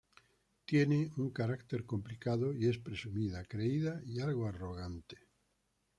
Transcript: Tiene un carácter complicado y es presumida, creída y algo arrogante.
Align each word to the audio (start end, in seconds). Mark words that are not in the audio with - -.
Tiene 0.65 1.11
un 1.17 1.29
carácter 1.29 1.85
complicado 1.85 2.55
y 2.55 2.67
es 2.67 2.79
presumida, 2.79 3.45
creída 3.45 4.01
y 4.03 4.19
algo 4.19 4.47
arrogante. 4.47 5.27